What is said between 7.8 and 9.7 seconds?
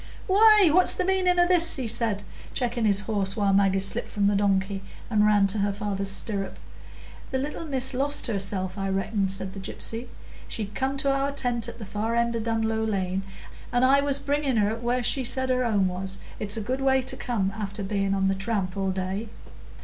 lost herself, I reckon," said the